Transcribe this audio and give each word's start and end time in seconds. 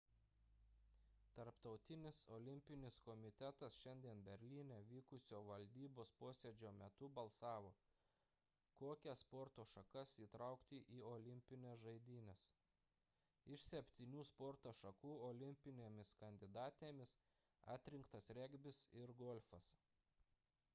tarptautinis 1.37 2.19
olimpinis 2.35 2.95
komitetas 3.07 3.75
šiandien 3.79 4.21
berlyne 4.29 4.77
vykusio 4.91 5.41
valdybos 5.49 6.13
posėdžio 6.21 6.71
metu 6.77 7.09
balsavo 7.19 7.73
kokias 8.79 9.21
sporto 9.25 9.65
šakas 9.73 10.15
įtraukti 10.25 10.79
į 10.99 11.01
olimpines 11.11 11.83
žaidynes 11.83 12.41
iš 13.57 13.65
septynių 13.73 14.23
sporto 14.31 14.73
šakų 14.81 15.11
olimpinėmis 15.29 16.15
kandidatėmis 16.23 17.13
atrinktas 17.77 18.33
regbis 18.43 18.81
ir 19.03 19.15
golfas 19.25 19.69